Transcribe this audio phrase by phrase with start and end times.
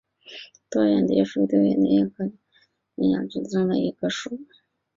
[0.71, 2.35] 多眼蝶属是眼蝶亚科眼蝶族帕
[2.95, 4.39] 眼蝶亚族中的一个属。